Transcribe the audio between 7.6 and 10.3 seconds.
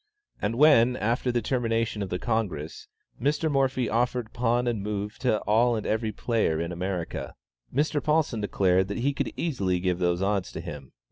Mr. Paulsen declared that he could easily give those